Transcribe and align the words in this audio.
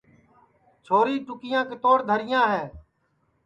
چھوری 0.85 1.15
ٹُکیاں 1.25 1.63
کِتوڑ 1.69 1.97
دھروڑیاں 2.07 2.45
ہے 2.53 2.63